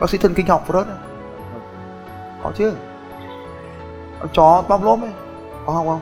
Bác 0.00 0.10
sĩ 0.10 0.18
thần 0.18 0.34
kinh 0.34 0.46
học 0.46 0.64
Freud 0.68 0.84
không? 0.84 0.98
Có 2.42 2.52
chứ 2.58 2.72
chó 4.32 4.64
Pavlov 4.68 5.02
ấy 5.02 5.12
Có 5.66 5.72
học 5.72 5.84
không 5.86 6.00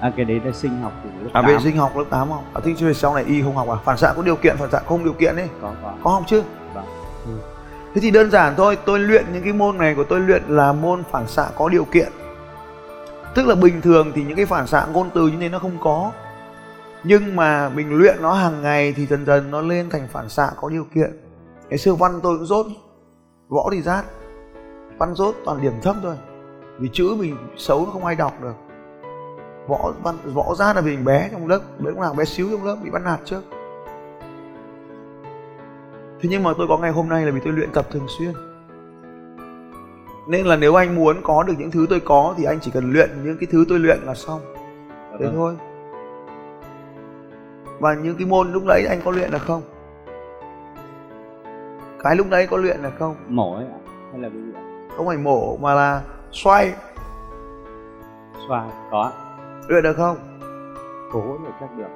à 0.00 0.12
cái 0.16 0.24
đấy 0.24 0.40
là 0.44 0.52
sinh 0.52 0.82
học 0.82 0.92
từ 1.04 1.10
lớp 1.22 1.30
À 1.32 1.42
8. 1.42 1.46
vệ 1.46 1.58
sinh 1.64 1.76
học 1.76 1.96
lớp 1.96 2.04
8 2.10 2.28
không? 2.28 2.44
À 2.54 2.60
thế 2.64 2.92
sau 2.94 3.14
này 3.14 3.24
y 3.24 3.42
không 3.42 3.56
học 3.56 3.68
à? 3.68 3.76
Phản 3.84 3.96
xạ 3.96 4.12
có 4.16 4.22
điều 4.22 4.36
kiện, 4.36 4.56
phản 4.56 4.70
xạ 4.70 4.80
không 4.86 5.04
điều 5.04 5.12
kiện 5.12 5.36
ấy 5.36 5.48
có 5.62 5.72
có 5.82 5.94
Có 6.04 6.10
học 6.10 6.22
chứ? 6.26 6.42
Vâng. 6.74 6.84
Thế 7.94 8.00
thì 8.00 8.10
đơn 8.10 8.30
giản 8.30 8.54
thôi, 8.56 8.78
tôi 8.84 8.98
luyện 8.98 9.24
những 9.32 9.42
cái 9.42 9.52
môn 9.52 9.78
này 9.78 9.94
của 9.94 10.04
tôi 10.04 10.20
luyện 10.20 10.42
là 10.48 10.72
môn 10.72 11.02
phản 11.10 11.28
xạ 11.28 11.48
có 11.56 11.68
điều 11.68 11.84
kiện 11.84 12.08
Tức 13.34 13.46
là 13.46 13.54
bình 13.54 13.80
thường 13.80 14.12
thì 14.14 14.24
những 14.24 14.36
cái 14.36 14.46
phản 14.46 14.66
xạ 14.66 14.86
ngôn 14.92 15.10
từ 15.14 15.28
như 15.28 15.36
thế 15.40 15.48
nó 15.48 15.58
không 15.58 15.78
có 15.80 16.12
Nhưng 17.04 17.36
mà 17.36 17.68
mình 17.68 17.98
luyện 17.98 18.16
nó 18.22 18.32
hàng 18.32 18.62
ngày 18.62 18.92
thì 18.96 19.06
dần 19.06 19.26
dần 19.26 19.50
nó 19.50 19.60
lên 19.60 19.90
thành 19.90 20.08
phản 20.12 20.28
xạ 20.28 20.50
có 20.56 20.68
điều 20.68 20.86
kiện 20.94 21.10
Ngày 21.68 21.78
xưa 21.78 21.94
văn 21.94 22.20
tôi 22.22 22.38
cũng 22.38 22.46
rốt 22.46 22.66
Võ 23.48 23.68
thì 23.72 23.82
rát 23.82 24.04
văn 24.98 25.14
rốt 25.14 25.34
toàn 25.44 25.62
điểm 25.62 25.72
thấp 25.82 25.96
thôi 26.02 26.16
vì 26.78 26.88
chữ 26.92 27.14
mình 27.18 27.36
xấu 27.56 27.84
không 27.84 28.04
ai 28.04 28.14
đọc 28.14 28.32
được. 28.42 28.54
Võ 29.68 29.92
văn 30.02 30.16
võ 30.34 30.54
ra 30.54 30.74
là 30.74 30.80
vì 30.80 30.96
mình 30.96 31.04
bé 31.04 31.28
trong 31.32 31.48
lớp 31.48 31.60
bé 31.78 31.90
cũng 31.90 32.00
là 32.00 32.12
bé 32.12 32.24
xíu 32.24 32.48
trong 32.50 32.64
lớp 32.64 32.76
bị 32.84 32.90
bắt 32.90 33.02
nạt 33.04 33.20
trước. 33.24 33.42
Thế 36.20 36.28
nhưng 36.30 36.42
mà 36.42 36.52
tôi 36.58 36.66
có 36.68 36.78
ngày 36.78 36.90
hôm 36.90 37.08
nay 37.08 37.26
là 37.26 37.32
vì 37.32 37.40
tôi 37.44 37.52
luyện 37.52 37.70
tập 37.72 37.86
thường 37.90 38.06
xuyên. 38.18 38.32
Nên 40.28 40.46
là 40.46 40.56
nếu 40.56 40.74
anh 40.74 40.94
muốn 40.94 41.16
có 41.22 41.42
được 41.42 41.54
những 41.58 41.70
thứ 41.70 41.86
tôi 41.90 42.00
có 42.00 42.34
thì 42.36 42.44
anh 42.44 42.58
chỉ 42.60 42.70
cần 42.70 42.92
luyện 42.92 43.10
những 43.24 43.36
cái 43.40 43.48
thứ 43.52 43.64
tôi 43.68 43.78
luyện 43.78 43.98
là 43.98 44.14
xong. 44.14 44.40
Thế 45.18 45.26
vâng. 45.26 45.34
thôi. 45.34 45.56
Và 47.78 47.94
những 47.94 48.16
cái 48.16 48.26
môn 48.26 48.52
lúc 48.52 48.64
đấy 48.66 48.86
anh 48.88 49.00
có 49.04 49.10
luyện 49.10 49.30
là 49.30 49.38
không? 49.38 49.62
Cái 52.02 52.16
lúc 52.16 52.26
đấy 52.30 52.46
có 52.46 52.56
luyện 52.56 52.80
là 52.80 52.90
không? 52.90 53.16
Mổ 53.28 53.54
ấy 53.54 53.64
ạ 53.64 53.78
hay 54.12 54.20
là 54.20 54.28
cái 54.28 54.42
gì 54.42 54.52
không 54.96 55.06
phải 55.06 55.16
mổ 55.16 55.56
mà 55.56 55.74
là 55.74 56.02
xoay. 56.32 56.72
Xoa 58.48 58.64
có. 58.90 59.12
Luyện 59.68 59.82
được 59.82 59.96
không? 59.96 60.16
Cố 61.12 61.38
là 61.44 61.50
chắc 61.60 61.76
được. 61.76 61.88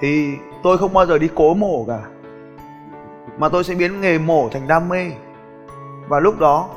Thì 0.00 0.36
tôi 0.62 0.78
không 0.78 0.92
bao 0.92 1.06
giờ 1.06 1.18
đi 1.18 1.28
cố 1.34 1.54
mổ 1.54 1.84
cả. 1.88 2.00
Mà 3.38 3.48
tôi 3.48 3.64
sẽ 3.64 3.74
biến 3.74 4.00
nghề 4.00 4.18
mổ 4.18 4.48
thành 4.48 4.68
đam 4.68 4.88
mê. 4.88 5.10
Và 6.08 6.20
lúc 6.20 6.38
đó 6.38 6.68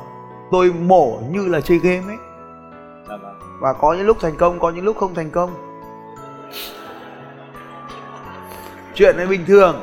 tôi 0.50 0.72
mổ 0.72 1.18
như 1.30 1.48
là 1.48 1.60
chơi 1.60 1.78
game 1.78 2.06
ấy. 2.06 2.16
Dạ 3.08 3.16
vâng. 3.16 3.38
Và 3.60 3.72
có 3.72 3.92
những 3.92 4.06
lúc 4.06 4.16
thành 4.20 4.36
công 4.36 4.58
có 4.58 4.70
những 4.70 4.84
lúc 4.84 4.96
không 4.96 5.14
thành 5.14 5.30
công. 5.30 5.50
Chuyện 8.94 9.16
ấy 9.16 9.26
bình 9.26 9.44
thường. 9.46 9.76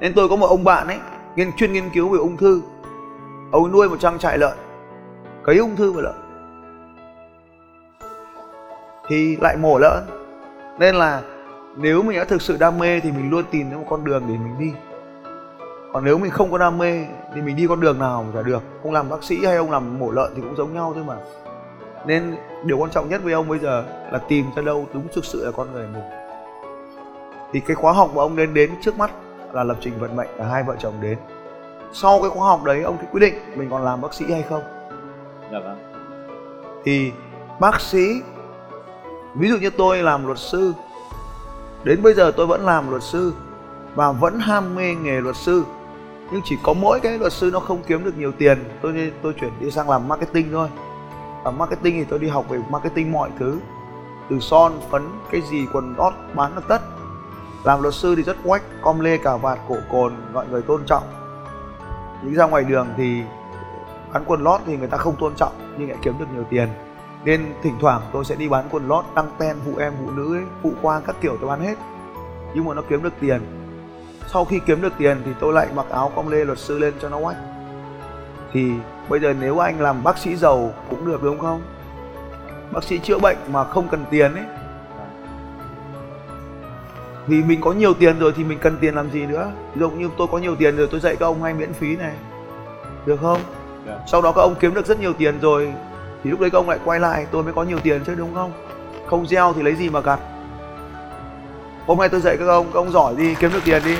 Nên 0.00 0.14
tôi 0.14 0.28
có 0.28 0.36
một 0.36 0.46
ông 0.46 0.64
bạn 0.64 0.86
ấy 0.86 0.98
nghiên 1.36 1.52
chuyên 1.52 1.72
nghiên 1.72 1.90
cứu 1.94 2.08
về 2.08 2.18
ung 2.18 2.36
thư 2.36 2.62
ông 3.52 3.72
nuôi 3.72 3.88
một 3.88 4.00
trang 4.00 4.18
trại 4.18 4.38
lợn. 4.38 4.56
Cấy 5.44 5.56
ung 5.56 5.76
thư 5.76 5.92
vào 5.92 6.02
lợn. 6.02 6.14
Thì 9.08 9.36
lại 9.36 9.56
mổ 9.56 9.78
lợn. 9.78 10.02
Nên 10.78 10.94
là 10.94 11.22
nếu 11.76 12.02
mình 12.02 12.18
đã 12.18 12.24
thực 12.24 12.42
sự 12.42 12.56
đam 12.60 12.78
mê 12.78 13.00
thì 13.00 13.12
mình 13.12 13.30
luôn 13.30 13.44
tìm 13.50 13.70
đến 13.70 13.78
một 13.78 13.86
con 13.90 14.04
đường 14.04 14.22
để 14.28 14.34
mình 14.34 14.58
đi. 14.58 14.72
Còn 15.92 16.04
nếu 16.04 16.18
mình 16.18 16.30
không 16.30 16.50
có 16.50 16.58
đam 16.58 16.78
mê 16.78 17.04
thì 17.34 17.40
mình 17.40 17.56
đi 17.56 17.66
con 17.68 17.80
đường 17.80 17.98
nào 17.98 18.24
cũng 18.24 18.42
chả 18.42 18.48
được. 18.48 18.62
Ông 18.82 18.92
làm 18.92 19.08
bác 19.08 19.22
sĩ 19.22 19.44
hay 19.44 19.56
ông 19.56 19.70
làm 19.70 19.98
mổ 19.98 20.10
lợn 20.10 20.32
thì 20.36 20.42
cũng 20.42 20.56
giống 20.56 20.74
nhau 20.74 20.92
thôi 20.94 21.04
mà. 21.06 21.16
Nên 22.06 22.36
điều 22.64 22.78
quan 22.78 22.90
trọng 22.90 23.08
nhất 23.08 23.20
với 23.24 23.32
ông 23.32 23.48
bây 23.48 23.58
giờ 23.58 23.84
là 24.12 24.18
tìm 24.28 24.46
ra 24.56 24.62
đâu 24.62 24.86
đúng 24.94 25.08
thực 25.14 25.24
sự 25.24 25.44
là 25.44 25.52
con 25.56 25.72
người 25.72 25.86
mình. 25.86 26.02
Thì 27.52 27.60
cái 27.60 27.74
khóa 27.74 27.92
học 27.92 28.10
mà 28.14 28.22
ông 28.22 28.36
nên 28.36 28.54
đến 28.54 28.70
trước 28.80 28.98
mắt 28.98 29.10
là 29.52 29.64
lập 29.64 29.76
trình 29.80 29.98
vận 29.98 30.16
mệnh 30.16 30.28
cả 30.38 30.44
hai 30.44 30.62
vợ 30.62 30.74
chồng 30.78 30.94
đến 31.00 31.18
sau 31.92 32.20
cái 32.20 32.30
khóa 32.30 32.48
học 32.48 32.64
đấy 32.64 32.82
ông 32.82 32.98
thì 33.00 33.06
quyết 33.12 33.20
định 33.20 33.34
mình 33.56 33.70
còn 33.70 33.84
làm 33.84 34.00
bác 34.00 34.14
sĩ 34.14 34.24
hay 34.32 34.42
không? 34.42 34.62
Dạ 35.52 35.58
vâng. 35.58 35.78
Thì 36.84 37.12
bác 37.60 37.80
sĩ 37.80 38.22
ví 39.34 39.48
dụ 39.48 39.56
như 39.56 39.70
tôi 39.70 40.02
làm 40.02 40.26
luật 40.26 40.38
sư 40.38 40.72
đến 41.84 42.02
bây 42.02 42.14
giờ 42.14 42.32
tôi 42.36 42.46
vẫn 42.46 42.64
làm 42.64 42.90
luật 42.90 43.02
sư 43.02 43.32
và 43.94 44.12
vẫn 44.12 44.38
ham 44.38 44.74
mê 44.74 44.94
nghề 44.94 45.20
luật 45.20 45.36
sư. 45.36 45.64
Nhưng 46.30 46.40
chỉ 46.44 46.58
có 46.62 46.72
mỗi 46.72 47.00
cái 47.00 47.18
luật 47.18 47.32
sư 47.32 47.50
nó 47.52 47.60
không 47.60 47.82
kiếm 47.86 48.04
được 48.04 48.18
nhiều 48.18 48.32
tiền 48.32 48.64
tôi 48.82 49.12
tôi 49.22 49.34
chuyển 49.40 49.52
đi 49.60 49.70
sang 49.70 49.90
làm 49.90 50.08
marketing 50.08 50.48
thôi. 50.52 50.68
Và 51.44 51.50
marketing 51.50 51.94
thì 51.94 52.04
tôi 52.04 52.18
đi 52.18 52.28
học 52.28 52.44
về 52.48 52.58
marketing 52.70 53.12
mọi 53.12 53.30
thứ 53.38 53.58
từ 54.30 54.40
son 54.40 54.72
phấn 54.90 55.02
cái 55.30 55.40
gì 55.50 55.66
quần 55.72 55.94
lót 55.98 56.12
bán 56.34 56.54
là 56.54 56.60
tất. 56.68 56.78
Làm 57.64 57.82
luật 57.82 57.94
sư 57.94 58.14
thì 58.16 58.22
rất 58.22 58.36
quách 58.44 58.62
com 58.82 59.00
lê 59.00 59.16
cà 59.16 59.36
vạt 59.36 59.58
cổ 59.68 59.76
cồn 59.90 60.12
gọi 60.32 60.46
người 60.50 60.62
tôn 60.62 60.82
trọng 60.86 61.02
nhưng 62.22 62.34
ra 62.34 62.46
ngoài 62.46 62.64
đường 62.64 62.88
thì 62.96 63.22
bán 64.12 64.24
quần 64.26 64.42
lót 64.42 64.60
thì 64.66 64.76
người 64.76 64.88
ta 64.88 64.96
không 64.96 65.16
tôn 65.16 65.34
trọng 65.34 65.52
nhưng 65.78 65.88
lại 65.88 65.98
kiếm 66.02 66.14
được 66.18 66.26
nhiều 66.34 66.44
tiền. 66.50 66.68
Nên 67.24 67.46
thỉnh 67.62 67.74
thoảng 67.80 68.00
tôi 68.12 68.24
sẽ 68.24 68.34
đi 68.34 68.48
bán 68.48 68.64
quần 68.70 68.88
lót 68.88 69.04
đăng 69.14 69.30
ten 69.38 69.56
phụ 69.64 69.72
em 69.78 69.92
phụ 70.00 70.10
nữ 70.10 70.36
ấy, 70.36 70.44
phụ 70.62 70.72
qua 70.82 71.00
các 71.06 71.16
kiểu 71.20 71.36
tôi 71.40 71.48
bán 71.50 71.60
hết. 71.60 71.74
Nhưng 72.54 72.64
mà 72.64 72.74
nó 72.74 72.82
kiếm 72.88 73.02
được 73.02 73.12
tiền. 73.20 73.40
Sau 74.32 74.44
khi 74.44 74.60
kiếm 74.66 74.82
được 74.82 74.92
tiền 74.98 75.22
thì 75.24 75.30
tôi 75.40 75.52
lại 75.52 75.68
mặc 75.74 75.86
áo 75.90 76.12
com 76.16 76.30
lê 76.30 76.44
luật 76.44 76.58
sư 76.58 76.78
lên 76.78 76.94
cho 77.00 77.08
nó 77.08 77.18
oách. 77.18 77.36
Thì 78.52 78.72
bây 79.08 79.20
giờ 79.20 79.34
nếu 79.40 79.58
anh 79.58 79.80
làm 79.80 80.02
bác 80.02 80.18
sĩ 80.18 80.36
giàu 80.36 80.70
cũng 80.90 81.06
được 81.06 81.22
đúng 81.22 81.38
không? 81.38 81.62
Bác 82.72 82.84
sĩ 82.84 82.98
chữa 82.98 83.18
bệnh 83.18 83.36
mà 83.48 83.64
không 83.64 83.88
cần 83.88 84.04
tiền 84.10 84.34
ấy 84.34 84.44
vì 87.26 87.42
mình 87.42 87.60
có 87.60 87.72
nhiều 87.72 87.94
tiền 87.94 88.18
rồi 88.18 88.32
thì 88.36 88.44
mình 88.44 88.58
cần 88.58 88.76
tiền 88.80 88.94
làm 88.94 89.10
gì 89.10 89.26
nữa? 89.26 89.50
Ví 89.74 89.80
dụ 89.80 89.90
như 89.90 90.10
tôi 90.18 90.26
có 90.32 90.38
nhiều 90.38 90.56
tiền 90.56 90.76
rồi 90.76 90.88
tôi 90.90 91.00
dạy 91.00 91.16
các 91.16 91.26
ông 91.26 91.42
ngay 91.42 91.54
miễn 91.54 91.72
phí 91.72 91.96
này. 91.96 92.12
Được 93.06 93.16
không? 93.22 93.40
Được. 93.86 93.98
sau 94.06 94.22
đó 94.22 94.32
các 94.32 94.42
ông 94.42 94.54
kiếm 94.60 94.74
được 94.74 94.86
rất 94.86 95.00
nhiều 95.00 95.12
tiền 95.12 95.40
rồi 95.40 95.72
thì 96.24 96.30
lúc 96.30 96.40
đấy 96.40 96.50
các 96.50 96.58
ông 96.58 96.68
lại 96.68 96.78
quay 96.84 97.00
lại 97.00 97.26
tôi 97.30 97.42
mới 97.42 97.52
có 97.52 97.62
nhiều 97.62 97.78
tiền 97.82 98.04
chứ 98.06 98.14
đúng 98.14 98.34
không? 98.34 98.52
Không 99.06 99.26
gieo 99.26 99.52
thì 99.52 99.62
lấy 99.62 99.74
gì 99.74 99.90
mà 99.90 100.00
gặt? 100.00 100.20
Hôm 101.86 101.98
nay 101.98 102.08
tôi 102.08 102.20
dạy 102.20 102.36
các 102.36 102.46
ông 102.46 102.66
các 102.66 102.78
ông 102.78 102.92
giỏi 102.92 103.14
đi 103.16 103.34
kiếm 103.34 103.50
được 103.52 103.60
tiền 103.64 103.82
đi. 103.84 103.96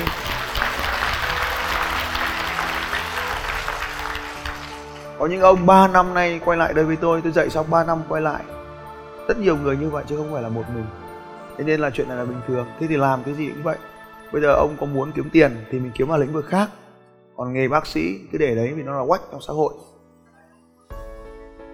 Có 5.19 5.25
những 5.25 5.41
ông 5.41 5.65
3 5.65 5.87
năm 5.87 6.13
nay 6.13 6.39
quay 6.45 6.57
lại 6.57 6.73
đây 6.73 6.85
với 6.85 6.95
tôi 6.95 7.21
tôi 7.21 7.31
dạy 7.31 7.49
xong 7.49 7.65
3 7.69 7.83
năm 7.83 8.01
quay 8.09 8.21
lại. 8.21 8.43
Rất 9.27 9.37
nhiều 9.37 9.57
người 9.57 9.77
như 9.77 9.89
vậy 9.89 10.03
chứ 10.09 10.17
không 10.17 10.33
phải 10.33 10.41
là 10.41 10.49
một 10.49 10.63
mình 10.75 10.85
thế 11.57 11.63
nên 11.63 11.79
là 11.79 11.89
chuyện 11.89 12.07
này 12.07 12.17
là 12.17 12.25
bình 12.25 12.41
thường. 12.47 12.65
Thế 12.79 12.87
thì 12.87 12.97
làm 12.97 13.19
cái 13.25 13.33
gì 13.33 13.49
cũng 13.49 13.63
vậy. 13.63 13.77
Bây 14.31 14.41
giờ 14.41 14.53
ông 14.53 14.75
có 14.79 14.85
muốn 14.85 15.11
kiếm 15.15 15.29
tiền 15.31 15.51
thì 15.71 15.79
mình 15.79 15.91
kiếm 15.95 16.07
vào 16.07 16.19
lĩnh 16.19 16.33
vực 16.33 16.45
khác. 16.45 16.69
Còn 17.35 17.53
nghề 17.53 17.67
bác 17.67 17.85
sĩ 17.85 18.19
cứ 18.31 18.37
để 18.37 18.55
đấy 18.55 18.73
vì 18.75 18.83
nó 18.83 18.99
là 18.99 19.05
quách 19.07 19.21
trong 19.31 19.41
xã 19.41 19.53
hội. 19.53 19.73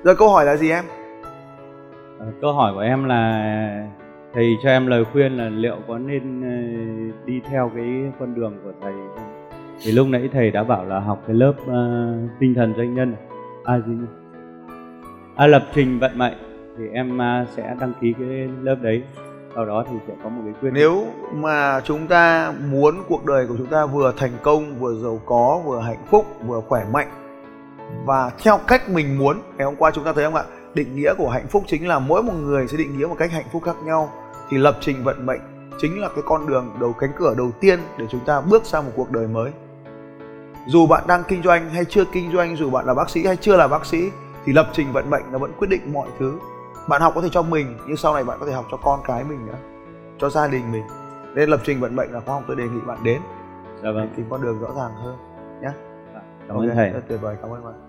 Giờ 0.03 0.15
câu 0.15 0.29
hỏi 0.29 0.45
là 0.45 0.55
gì 0.55 0.69
em? 0.69 0.85
À, 2.19 2.25
câu 2.41 2.53
hỏi 2.53 2.73
của 2.73 2.79
em 2.79 3.03
là 3.03 3.87
thầy 4.33 4.57
cho 4.63 4.69
em 4.69 4.87
lời 4.87 5.05
khuyên 5.11 5.37
là 5.37 5.49
liệu 5.49 5.77
có 5.87 5.97
nên 5.97 6.41
ờ, 6.41 7.25
đi 7.25 7.41
theo 7.49 7.71
cái 7.75 8.11
con 8.19 8.35
đường 8.35 8.59
của 8.63 8.71
thầy 8.81 8.93
không? 9.15 9.51
Thì 9.83 9.91
lúc 9.91 10.07
nãy 10.07 10.29
thầy 10.33 10.51
đã 10.51 10.63
bảo 10.63 10.85
là 10.85 10.99
học 10.99 11.23
cái 11.27 11.35
lớp 11.35 11.53
uh, 11.61 12.29
tinh 12.39 12.53
thần 12.55 12.73
doanh 12.77 12.95
nhân. 12.95 13.15
À 13.63 13.79
gì 13.87 13.93
nhỉ? 13.93 14.07
À, 15.35 15.47
lập 15.47 15.65
trình 15.73 15.99
vận 15.99 16.17
mệnh. 16.17 16.33
Thì 16.77 16.83
em 16.93 17.17
uh, 17.17 17.49
sẽ 17.49 17.75
đăng 17.79 17.93
ký 18.01 18.13
cái 18.19 18.49
lớp 18.61 18.75
đấy 18.81 19.03
sau 19.55 19.65
đó 19.65 19.83
thì 19.89 19.95
sẽ 20.07 20.13
có 20.23 20.29
một 20.29 20.41
cái 20.45 20.53
quyết 20.61 20.69
nếu 20.73 21.05
mà 21.33 21.81
chúng 21.81 22.07
ta 22.07 22.53
muốn 22.71 23.03
cuộc 23.07 23.25
đời 23.25 23.47
của 23.47 23.55
chúng 23.57 23.67
ta 23.67 23.85
vừa 23.85 24.13
thành 24.17 24.31
công, 24.43 24.79
vừa 24.79 24.95
giàu 24.95 25.21
có, 25.25 25.61
vừa 25.65 25.79
hạnh 25.79 26.05
phúc, 26.09 26.25
vừa 26.47 26.61
khỏe 26.67 26.85
mạnh, 26.91 27.07
và 28.05 28.31
theo 28.43 28.59
cách 28.67 28.89
mình 28.89 29.17
muốn, 29.17 29.41
ngày 29.57 29.65
hôm 29.65 29.75
qua 29.75 29.91
chúng 29.91 30.03
ta 30.03 30.13
thấy 30.13 30.23
không 30.23 30.35
ạ? 30.35 30.43
Định 30.73 30.95
nghĩa 30.95 31.13
của 31.17 31.29
hạnh 31.29 31.47
phúc 31.49 31.63
chính 31.67 31.87
là 31.87 31.99
mỗi 31.99 32.23
một 32.23 32.33
người 32.33 32.67
sẽ 32.67 32.77
định 32.77 32.97
nghĩa 32.97 33.05
một 33.05 33.15
cách 33.19 33.31
hạnh 33.31 33.45
phúc 33.51 33.63
khác 33.65 33.75
nhau. 33.83 34.09
Thì 34.49 34.57
lập 34.57 34.77
trình 34.81 35.03
vận 35.03 35.25
mệnh 35.25 35.39
chính 35.81 36.01
là 36.01 36.07
cái 36.07 36.23
con 36.25 36.47
đường 36.47 36.71
đầu 36.79 36.93
cánh 36.93 37.11
cửa 37.17 37.33
đầu 37.37 37.51
tiên 37.59 37.79
để 37.97 38.05
chúng 38.09 38.25
ta 38.25 38.41
bước 38.41 38.65
sang 38.65 38.85
một 38.85 38.91
cuộc 38.95 39.11
đời 39.11 39.27
mới. 39.27 39.51
Dù 40.67 40.87
bạn 40.87 41.03
đang 41.07 41.23
kinh 41.27 41.43
doanh 41.43 41.69
hay 41.69 41.85
chưa 41.85 42.03
kinh 42.05 42.31
doanh, 42.31 42.55
dù 42.55 42.69
bạn 42.69 42.85
là 42.85 42.93
bác 42.93 43.09
sĩ 43.09 43.25
hay 43.25 43.35
chưa 43.35 43.57
là 43.57 43.67
bác 43.67 43.85
sĩ, 43.85 44.09
thì 44.45 44.53
lập 44.53 44.69
trình 44.73 44.93
vận 44.93 45.09
mệnh 45.09 45.23
nó 45.31 45.37
vẫn 45.37 45.51
quyết 45.57 45.67
định 45.69 45.93
mọi 45.93 46.07
thứ 46.19 46.39
bạn 46.89 47.01
học 47.01 47.11
có 47.15 47.21
thể 47.21 47.29
cho 47.31 47.41
mình 47.41 47.77
nhưng 47.87 47.97
sau 47.97 48.13
này 48.13 48.23
bạn 48.23 48.37
có 48.39 48.45
thể 48.45 48.51
học 48.53 48.65
cho 48.71 48.77
con 48.77 48.99
cái 49.03 49.23
mình 49.23 49.45
nữa 49.45 49.57
cho 50.17 50.29
gia 50.29 50.47
đình 50.47 50.71
mình. 50.71 50.83
Nên 51.35 51.49
lập 51.49 51.59
trình 51.63 51.79
vận 51.79 51.95
mệnh 51.95 52.11
là 52.11 52.19
khóa 52.19 52.35
học 52.35 52.43
tôi 52.47 52.55
đề 52.55 52.63
nghị 52.63 52.81
bạn 52.81 53.03
đến. 53.03 53.21
Dạ 53.75 53.81
để 53.83 53.91
vâng 53.91 54.09
tìm 54.15 54.25
con 54.29 54.41
đường 54.41 54.59
rõ 54.59 54.67
ràng 54.67 54.95
hơn 54.95 55.17
nhé 55.61 55.69
cảm 56.47 56.57
ơn 56.57 56.69
thầy. 56.75 56.89
rất 56.89 57.01
tuyệt 57.07 57.21
vời 57.21 57.35
cảm 57.41 57.51
ơn 57.51 57.65
bạn 57.65 57.88